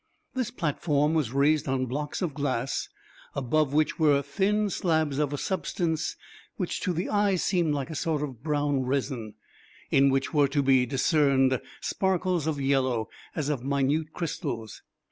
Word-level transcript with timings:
This 0.33 0.49
platform 0.49 1.13
was 1.13 1.31
raised 1.31 1.67
on 1.67 1.85
blocks 1.85 2.23
of 2.23 2.33
glass, 2.33 2.89
above 3.35 3.71
which 3.71 3.99
were 3.99 4.23
thin 4.23 4.71
slabs 4.71 5.19
of 5.19 5.31
a 5.31 5.37
substance 5.37 6.15
which 6.57 6.79
to 6.81 6.91
the 6.91 7.07
eye 7.07 7.35
seemed 7.35 7.75
like 7.75 7.91
a 7.91 7.95
sort 7.95 8.23
of 8.23 8.41
brown 8.41 8.79
resin, 8.81 9.35
in 9.91 10.09
which 10.09 10.33
were 10.33 10.47
to 10.47 10.63
be 10.63 10.87
discerned 10.87 11.61
sparkles 11.81 12.47
of 12.47 12.59
yellow, 12.59 13.09
as 13.35 13.47
of 13.49 13.63
minute 13.63 14.11
crystals. 14.11 14.81